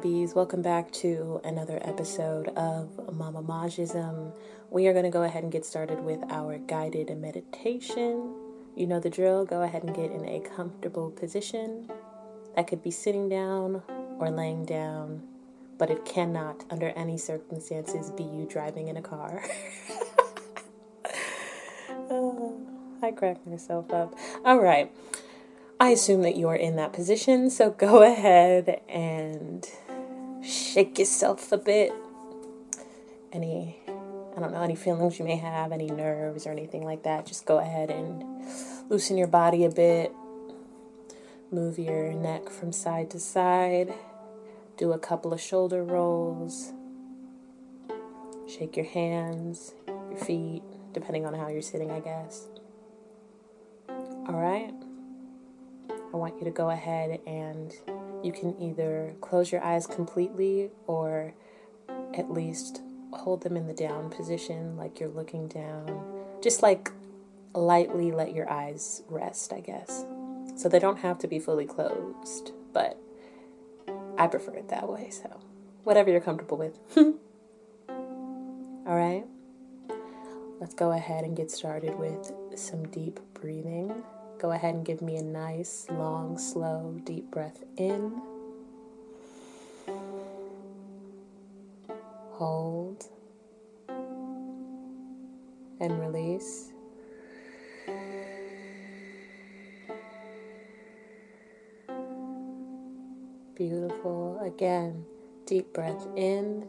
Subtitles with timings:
[0.00, 0.34] Babies.
[0.34, 4.32] Welcome back to another episode of Mama Majism.
[4.70, 8.34] We are going to go ahead and get started with our guided meditation.
[8.74, 9.44] You know the drill.
[9.44, 11.90] Go ahead and get in a comfortable position.
[12.56, 13.82] That could be sitting down
[14.18, 15.22] or laying down,
[15.76, 19.44] but it cannot, under any circumstances, be you driving in a car.
[22.08, 22.58] oh,
[23.02, 24.14] I cracked myself up.
[24.46, 24.90] All right.
[25.80, 29.66] I assume that you are in that position, so go ahead and
[30.44, 31.90] shake yourself a bit.
[33.32, 33.78] Any,
[34.36, 37.46] I don't know, any feelings you may have, any nerves or anything like that, just
[37.46, 38.22] go ahead and
[38.90, 40.12] loosen your body a bit.
[41.50, 43.94] Move your neck from side to side.
[44.76, 46.72] Do a couple of shoulder rolls.
[48.46, 52.48] Shake your hands, your feet, depending on how you're sitting, I guess.
[53.88, 54.74] All right.
[56.12, 57.72] I want you to go ahead and
[58.22, 61.34] you can either close your eyes completely or
[62.14, 66.02] at least hold them in the down position, like you're looking down.
[66.42, 66.90] Just like
[67.54, 70.04] lightly let your eyes rest, I guess.
[70.56, 72.98] So they don't have to be fully closed, but
[74.18, 75.40] I prefer it that way, so
[75.84, 76.78] whatever you're comfortable with.
[77.88, 79.24] All right,
[80.60, 84.02] let's go ahead and get started with some deep breathing.
[84.40, 88.22] Go ahead and give me a nice, long, slow, deep breath in.
[92.32, 93.04] Hold.
[95.78, 96.72] And release.
[103.54, 104.40] Beautiful.
[104.42, 105.04] Again,
[105.44, 106.66] deep breath in.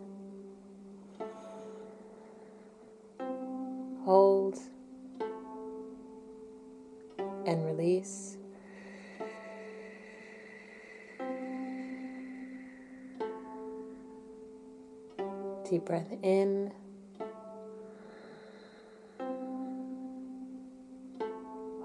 [15.82, 16.72] Deep breath in.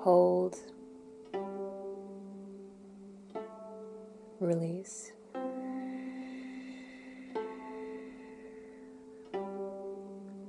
[0.00, 0.56] Hold.
[4.40, 5.12] Release.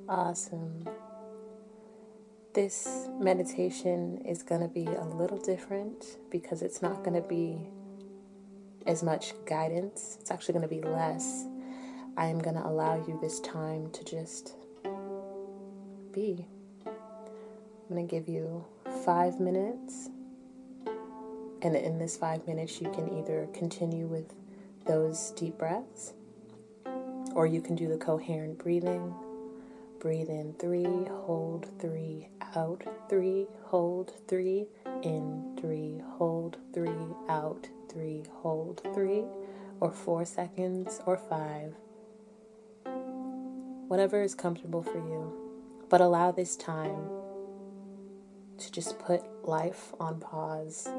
[0.09, 0.85] Awesome
[2.53, 7.67] this meditation is going to be a little different because it's not going to be
[8.87, 10.17] as much guidance.
[10.19, 11.45] It's actually going to be less.
[12.17, 14.55] I am going to allow you this time to just
[16.11, 16.47] be.
[16.83, 18.65] I'm going to give you
[19.05, 20.09] five minutes.
[21.61, 24.33] And in this five minutes, you can either continue with
[24.85, 26.13] those deep breaths
[27.35, 29.13] or you can do the coherent breathing.
[29.99, 34.65] Breathe in three, hold three, out three, hold three,
[35.03, 36.89] in three, hold three,
[37.29, 39.23] out three, hold three,
[39.79, 41.75] or four seconds, or five.
[43.87, 45.33] Whatever is comfortable for you.
[45.89, 47.09] But allow this time
[48.57, 50.89] to just put life on pause.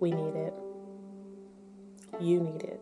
[0.00, 0.54] We need it.
[2.20, 2.80] You need it.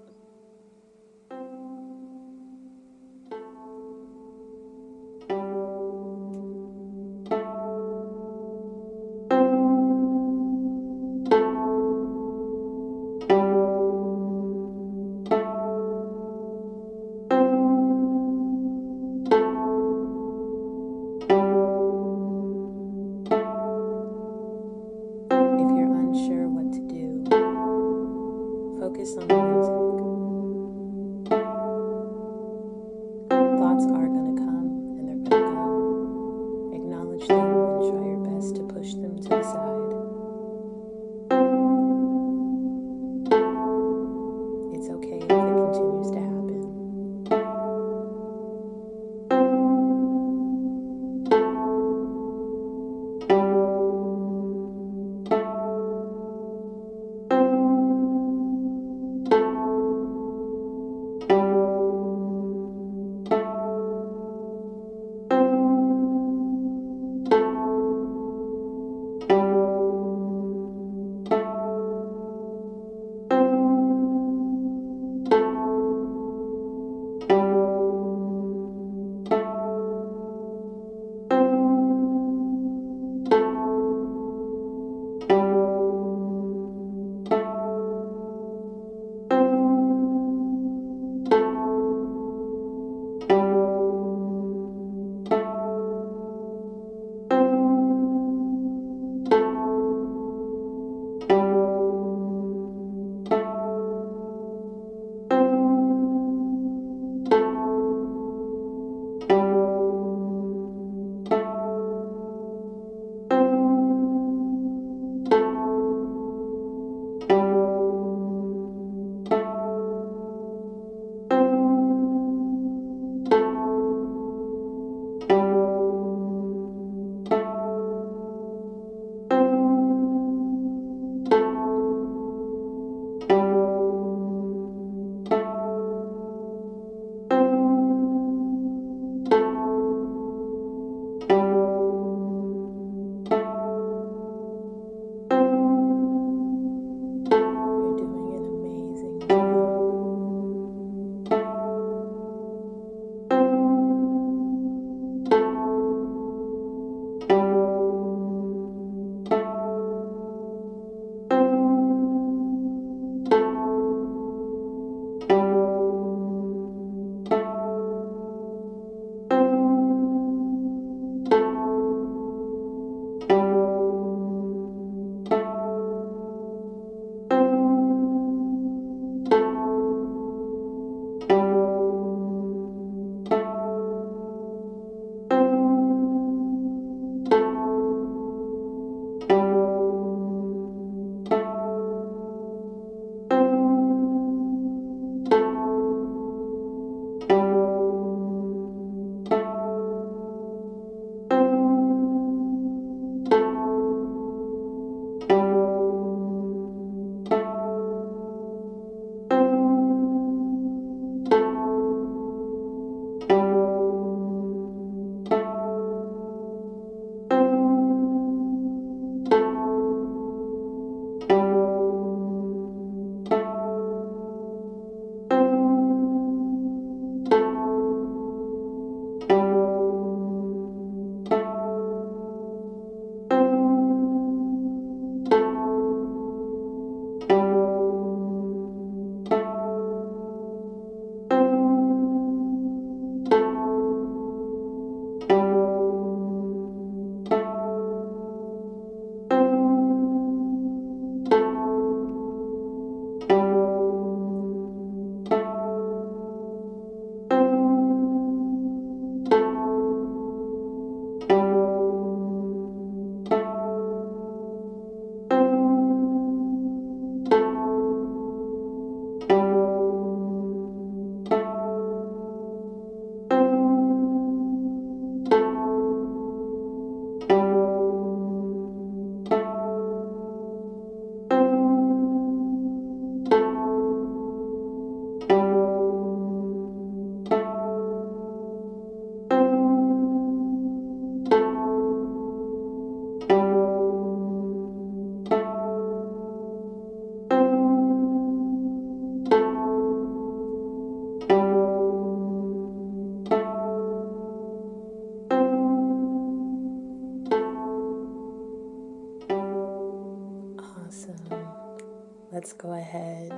[312.52, 313.32] Let's go ahead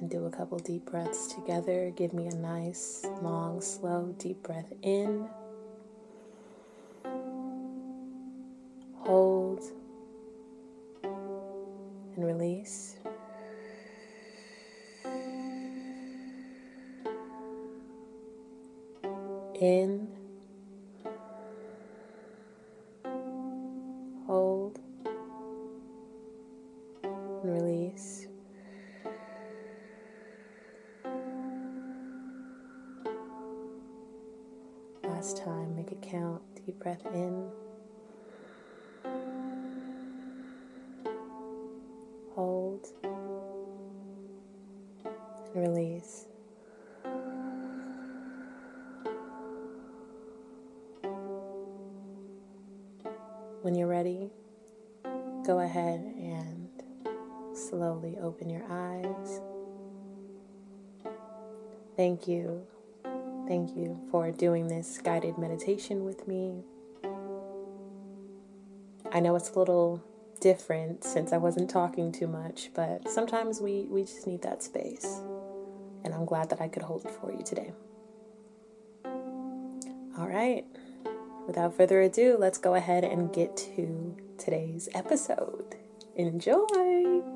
[0.00, 1.92] and do a couple deep breaths together.
[1.94, 5.28] Give me a nice, long, slow, deep breath in.
[35.26, 36.40] Last time, make it count.
[36.64, 37.48] Deep breath in.
[42.36, 42.86] Hold
[45.52, 46.26] and release.
[53.62, 54.30] When you're ready,
[55.44, 56.68] go ahead and
[57.52, 59.40] slowly open your eyes.
[61.96, 62.64] Thank you.
[63.46, 66.62] Thank you for doing this guided meditation with me.
[69.12, 70.02] I know it's a little
[70.40, 75.20] different since I wasn't talking too much, but sometimes we, we just need that space.
[76.04, 77.72] And I'm glad that I could hold it for you today.
[80.18, 80.64] All right
[81.46, 85.76] without further ado, let's go ahead and get to today's episode.
[86.16, 87.35] Enjoy!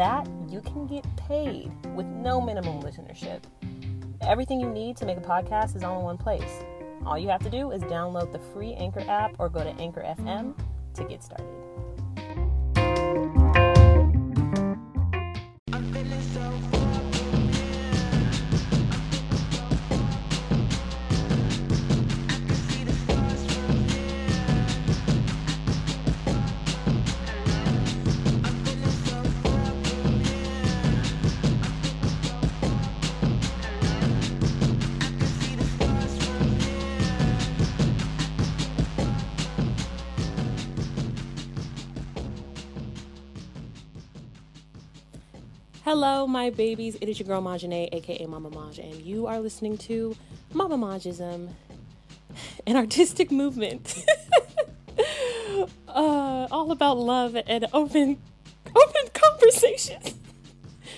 [0.00, 3.42] that, you can get paid with no minimum listenership.
[4.22, 6.64] Everything you need to make a podcast is all in one place.
[7.04, 10.00] All you have to do is download the free Anchor app or go to Anchor
[10.00, 10.54] FM
[10.94, 11.59] to get started.
[45.92, 46.96] Hello, my babies.
[47.00, 50.16] It is your girl Majane, aka Mama Maj, and you are listening to
[50.52, 51.50] Mama Majism,
[52.64, 54.04] an artistic movement,
[55.88, 58.18] uh, all about love and open,
[58.68, 60.19] open conversation.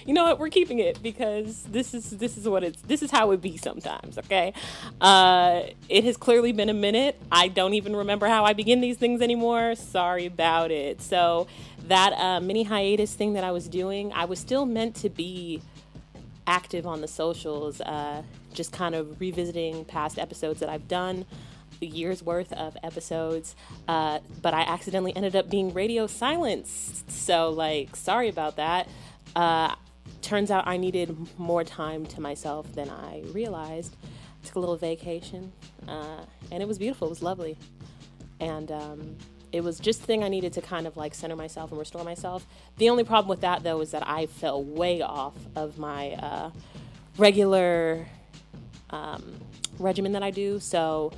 [0.06, 0.38] You know what?
[0.38, 3.56] We're keeping it because this is this is what it's this is how it be
[3.56, 4.18] sometimes.
[4.18, 4.52] Okay,
[5.00, 7.20] uh, it has clearly been a minute.
[7.30, 9.74] I don't even remember how I begin these things anymore.
[9.74, 11.02] Sorry about it.
[11.02, 11.46] So
[11.88, 15.60] that uh, mini hiatus thing that I was doing, I was still meant to be
[16.46, 21.24] active on the socials, uh, just kind of revisiting past episodes that I've done,
[21.80, 23.56] year's worth of episodes,
[23.88, 27.10] uh, but I accidentally ended up being radio silenced.
[27.10, 28.88] So, like, sorry about that.
[29.34, 29.74] Uh,
[30.20, 33.96] turns out I needed more time to myself than I realized.
[34.44, 35.52] Took a little vacation,
[35.86, 37.06] uh, and it was beautiful.
[37.06, 37.56] It was lovely,
[38.40, 39.16] and um,
[39.52, 42.02] it was just the thing I needed to kind of like center myself and restore
[42.02, 42.46] myself.
[42.78, 46.50] The only problem with that though is that I fell way off of my uh,
[47.18, 48.06] regular
[48.90, 49.34] um,
[49.78, 50.58] regimen that I do.
[50.58, 51.12] So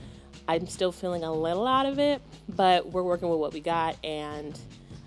[0.47, 3.97] I'm still feeling a little out of it, but we're working with what we got,
[4.05, 4.59] and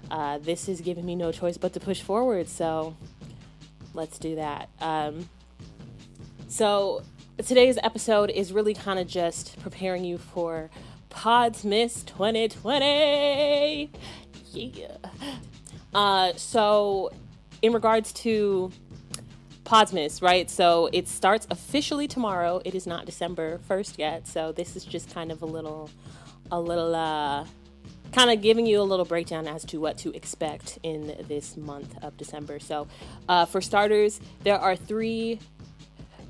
[0.09, 2.47] uh, this is giving me no choice but to push forward.
[2.47, 2.95] So
[3.97, 4.69] let's do that.
[4.79, 5.27] Um,
[6.47, 7.01] so
[7.45, 10.69] today's episode is really kind of just preparing you for
[11.09, 13.91] Podsmas 2020.
[14.53, 14.97] Yeah.
[15.93, 17.11] Uh, so,
[17.61, 18.71] in regards to
[19.65, 20.49] Podsmas, right?
[20.49, 22.61] So it starts officially tomorrow.
[22.63, 24.27] It is not December 1st yet.
[24.27, 25.89] So this is just kind of a little,
[26.51, 27.45] a little, uh,
[28.11, 31.95] kind of giving you a little breakdown as to what to expect in this month
[32.03, 32.59] of December.
[32.59, 32.87] So,
[33.27, 35.39] uh, for starters, there are three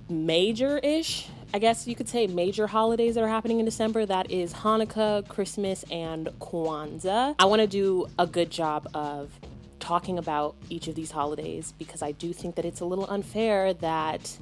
[0.10, 4.06] major ish, I guess you could say, major holidays that are happening in December.
[4.06, 7.36] That is Hanukkah, Christmas, and Kwanzaa.
[7.40, 9.32] I want to do a good job of
[9.80, 13.74] talking about each of these holidays because I do think that it's a little unfair
[13.76, 14.38] that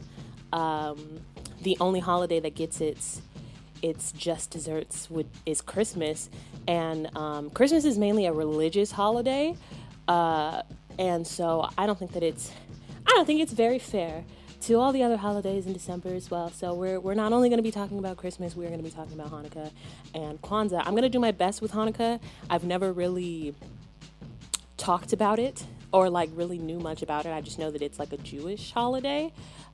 [0.53, 1.19] um,
[1.61, 3.21] the only holiday that gets its
[3.85, 6.29] its just desserts would is Christmas,
[6.67, 9.55] and um, Christmas is mainly a religious holiday,
[10.07, 10.63] uh,
[10.97, 12.51] and so I don't think that it's
[13.05, 14.23] I don't think it's very fair
[14.61, 16.49] to all the other holidays in December as well.
[16.49, 18.89] So we're we're not only going to be talking about Christmas, we're going to be
[18.89, 19.69] talking about Hanukkah
[20.15, 20.79] and Kwanzaa.
[20.79, 22.19] I'm going to do my best with Hanukkah.
[22.49, 23.53] I've never really
[24.77, 27.29] talked about it or like really knew much about it.
[27.29, 29.31] I just know that it's like a Jewish holiday.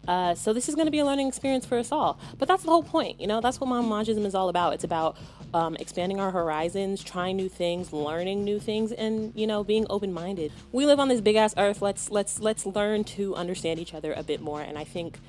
[0.08, 2.20] Uh, so this is going to be a learning experience for us all.
[2.38, 3.42] But that's the whole point, you know.
[3.42, 4.74] That's what Mamamajism is all about.
[4.74, 5.18] It's about
[5.54, 10.52] um, expanding our horizons, trying new things, learning new things, and you know, being open-minded.
[10.72, 11.82] We live on this big ass earth.
[11.82, 14.62] Let's let's let's learn to understand each other a bit more.
[14.62, 15.20] And I think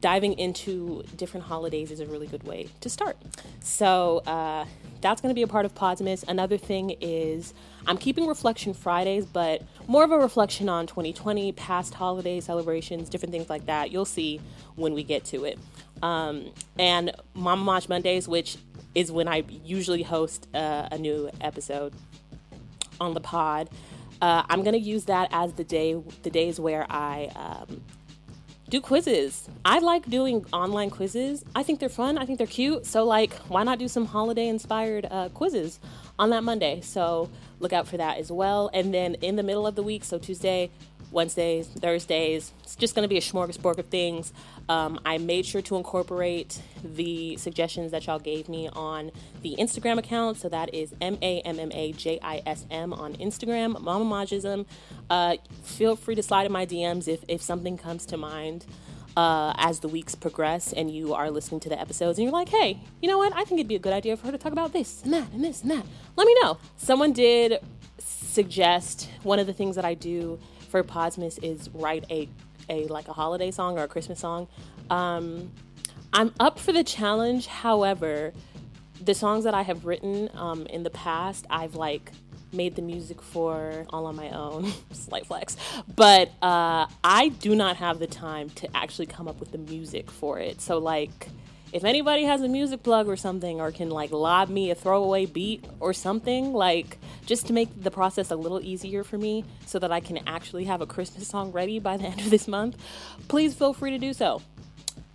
[0.00, 3.16] diving into different holidays is a really good way to start.
[3.60, 4.66] So uh,
[5.00, 6.24] that's going to be a part of Podmas.
[6.28, 7.54] Another thing is
[7.86, 13.32] I'm keeping Reflection Fridays, but more of a reflection on 2020, past holiday celebrations, different
[13.32, 13.90] things like that.
[13.90, 14.40] You'll see
[14.76, 15.58] when we get to it.
[16.02, 18.56] Um, and Mama Maj Mondays, which
[18.94, 21.92] is when I usually host uh, a new episode
[23.00, 23.68] on the pod.
[24.22, 27.82] Uh, I'm gonna use that as the day, the days where I um,
[28.68, 29.48] do quizzes.
[29.64, 31.44] I like doing online quizzes.
[31.54, 32.16] I think they're fun.
[32.16, 32.86] I think they're cute.
[32.86, 35.78] So, like, why not do some holiday inspired uh, quizzes
[36.18, 36.80] on that Monday?
[36.80, 37.30] So,
[37.64, 38.70] look out for that as well.
[38.72, 40.70] And then in the middle of the week, so Tuesday,
[41.10, 42.52] Wednesdays, Thursdays.
[42.62, 44.32] It's just going to be a smorgasbord of things.
[44.68, 49.98] Um, I made sure to incorporate the suggestions that y'all gave me on the Instagram
[49.98, 50.38] account.
[50.38, 54.66] So that is M A M M A J I S M on Instagram, Mamamajism.
[55.08, 58.66] Uh, feel free to slide in my DMs if, if something comes to mind.
[59.16, 62.48] Uh, as the weeks progress and you are listening to the episodes and you're like,
[62.48, 63.32] hey, you know what?
[63.32, 65.30] I think it'd be a good idea for her to talk about this and that
[65.32, 65.86] and this and that.
[66.16, 66.58] Let me know.
[66.76, 67.60] Someone did
[67.98, 72.28] suggest one of the things that I do for Podmas is write a
[72.68, 74.48] a like a holiday song or a Christmas song.
[74.90, 75.52] Um,
[76.12, 77.46] I'm up for the challenge.
[77.46, 78.32] However,
[79.00, 82.12] the songs that I have written um, in the past, I've like
[82.54, 84.72] made the music for all on my own.
[84.92, 85.56] Slight flex,
[85.94, 90.10] but uh, I do not have the time to actually come up with the music
[90.10, 90.60] for it.
[90.60, 91.28] So like
[91.74, 95.26] if anybody has a music plug or something or can like lob me a throwaway
[95.26, 99.80] beat or something like just to make the process a little easier for me so
[99.80, 102.76] that I can actually have a Christmas song ready by the end of this month,
[103.26, 104.40] please feel free to do so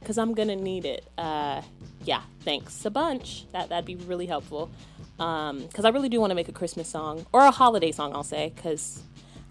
[0.09, 1.07] because I'm gonna need it.
[1.19, 1.61] Uh,
[2.03, 3.45] yeah, thanks a bunch.
[3.51, 4.71] That that'd be really helpful.
[5.19, 8.15] Um, because I really do want to make a Christmas song or a holiday song.
[8.15, 9.03] I'll say because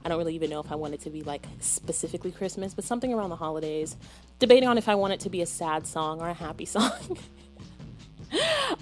[0.04, 2.82] I don't really even know if I want it to be like specifically Christmas, but
[2.82, 3.96] something around the holidays.
[4.40, 7.16] Debating on if I want it to be a sad song or a happy song.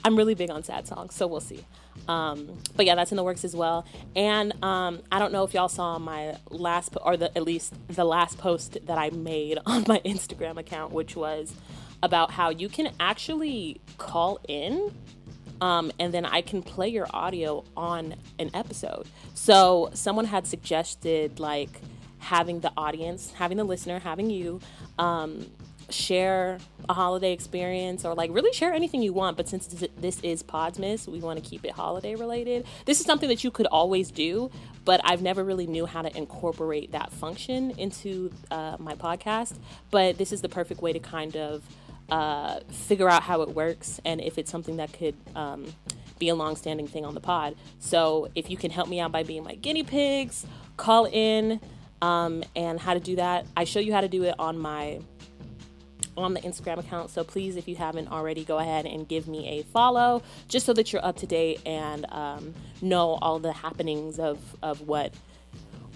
[0.07, 1.65] I'm really big on sad songs, so we'll see.
[2.07, 3.85] Um, but yeah, that's in the works as well.
[4.15, 7.75] And um, I don't know if y'all saw my last, po- or the, at least
[7.89, 11.53] the last post that I made on my Instagram account, which was
[12.05, 14.95] about how you can actually call in
[15.61, 19.09] um, and then I can play your audio on an episode.
[19.35, 21.81] So someone had suggested like
[22.19, 24.61] having the audience, having the listener, having you
[25.01, 25.47] um,
[25.91, 29.37] share a holiday experience or like really share anything you want.
[29.37, 32.67] But since this is Podmas, we want to keep it holiday related.
[32.85, 34.51] This is something that you could always do,
[34.85, 39.55] but I've never really knew how to incorporate that function into uh, my podcast.
[39.91, 41.63] But this is the perfect way to kind of
[42.09, 45.67] uh, figure out how it works and if it's something that could um,
[46.19, 47.57] be a long-standing thing on the pod.
[47.79, 50.47] So if you can help me out by being my guinea pigs,
[50.77, 51.61] call in
[52.03, 53.47] um, and how to do that.
[53.57, 55.01] I show you how to do it on my
[56.17, 57.11] on the Instagram account.
[57.11, 60.73] So please, if you haven't already, go ahead and give me a follow just so
[60.75, 65.13] that you're up to date and um, know all the happenings of, of what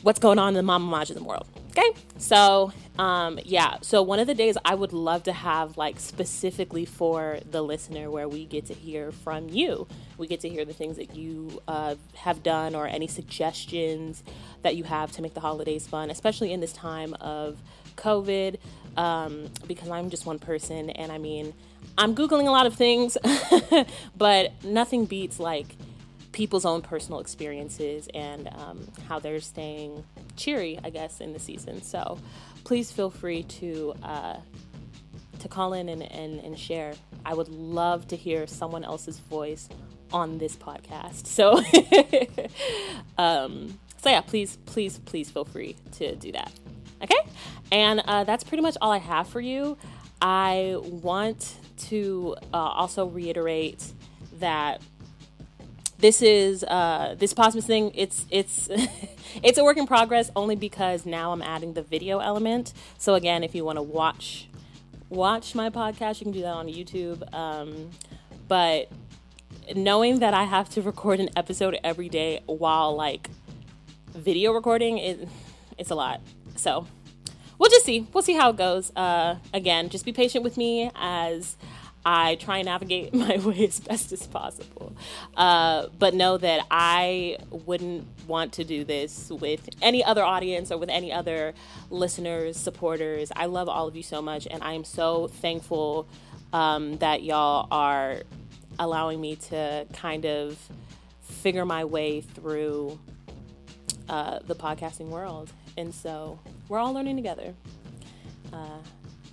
[0.03, 1.47] what's going on in the mama Mamamajism world.
[1.71, 6.01] Okay, so um, yeah, so one of the days I would love to have like
[6.01, 9.87] specifically for the listener where we get to hear from you.
[10.19, 14.23] We get to hear the things that you uh, have done or any suggestions
[14.63, 17.59] that you have to make the holidays fun, especially in this time of
[17.97, 18.59] COVID.
[18.97, 21.55] Um, because I'm just one person, and I mean,
[21.97, 23.17] I'm googling a lot of things,
[24.17, 25.67] but nothing beats like
[26.33, 30.05] people's own personal experiences and um, how they're staying
[30.37, 31.83] cheery, I guess, in the season.
[31.83, 32.19] So
[32.65, 34.37] please feel free to uh,
[35.41, 36.93] to call in and, and, and share.
[37.25, 39.69] I would love to hear someone else's voice
[40.13, 41.27] on this podcast.
[41.27, 41.63] So,
[43.19, 46.53] um, so yeah, please, please, please feel free to do that.
[47.03, 47.21] Okay,
[47.73, 49.77] and uh, that's pretty much all I have for you.
[50.21, 51.57] I want
[51.89, 53.93] to uh, also reiterate
[54.39, 54.83] that
[55.99, 57.93] this is uh, this Podmas thing.
[57.95, 58.69] It's it's
[59.43, 62.73] it's a work in progress only because now I'm adding the video element.
[62.99, 64.49] So again, if you want to watch
[65.09, 67.33] watch my podcast, you can do that on YouTube.
[67.35, 67.91] Um,
[68.49, 68.91] but
[69.75, 73.31] knowing that I have to record an episode every day while like
[74.09, 75.29] video recording, it
[75.79, 76.21] it's a lot.
[76.57, 76.87] So
[77.59, 78.07] we'll just see.
[78.13, 78.93] We'll see how it goes.
[78.97, 81.57] Uh, again, just be patient with me as
[82.05, 84.95] I try and navigate my way as best as possible.
[85.37, 90.79] Uh, but know that I wouldn't want to do this with any other audience or
[90.79, 91.55] with any other
[91.91, 93.31] listeners, supporters.
[93.37, 96.07] I love all of you so much, and I am so thankful
[96.53, 98.23] um, that y'all are
[98.79, 100.59] allowing me to kind of
[101.21, 102.99] figure my way through
[104.11, 105.51] uh, the podcasting world.
[105.79, 107.55] And so we're all learning together.
[108.53, 108.81] Uh,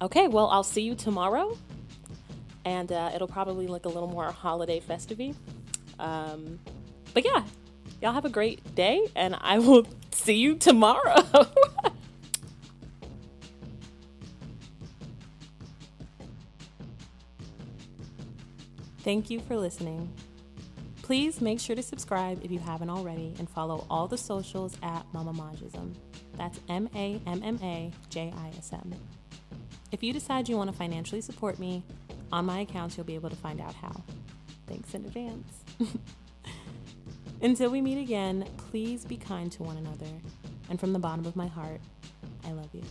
[0.01, 1.57] okay, well, I'll see you tomorrow
[2.63, 5.19] and uh, it'll probably look a little more holiday festive
[5.99, 6.59] um,
[7.13, 7.43] but yeah,
[8.01, 11.23] y'all have a great day, and I will see you tomorrow.
[18.99, 20.11] Thank you for listening.
[21.07, 25.05] Please make sure to subscribe if you haven't already and follow all the socials at
[25.13, 25.95] Mama Majism.
[26.35, 28.93] That's M A M M A J I S M.
[29.93, 31.81] If you decide you want to financially support me,
[32.33, 34.03] on my accounts, you'll be able to find out how.
[34.67, 35.63] Thanks in advance.
[37.41, 40.11] Until we meet again, please be kind to one another.
[40.69, 41.79] And from the bottom of my heart,
[42.43, 42.83] I love you.